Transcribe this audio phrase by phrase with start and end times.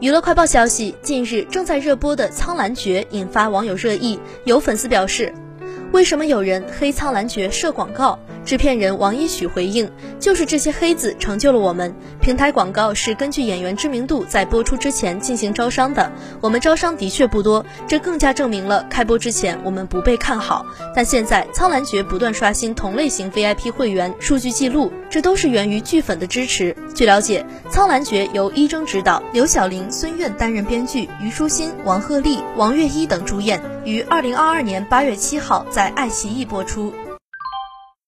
[0.00, 5.34] 娱乐快报消息，近日正在热播的《苍兰诀》引发网友热议，有粉丝表示。
[5.92, 8.18] 为什么有人黑苍兰诀设广告？
[8.44, 11.94] 制片人王一许回应：就是这些黑子成就了我们。
[12.18, 20.64] 平台广告是根据演员知名度在播出之前进行招商的，我们招商的确不多，这更加证明了开播之前我们不被看好。
[20.94, 26.74] 但现在苍兰诀不断刷新同类型 VIP 会员数据记录，这都是源于剧粉的支持。
[26.94, 35.66] 据了解，苍兰诀由一征执导，刘晓玲、孙苑担任编剧，虞书欣、王鹤棣、王月一等主演，于二零二二年八月七号。
[35.70, 36.92] 在在爱奇艺播出。